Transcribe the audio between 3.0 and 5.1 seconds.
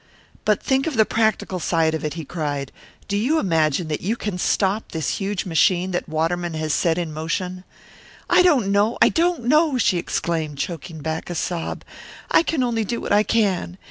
"Do you imagine that you can stop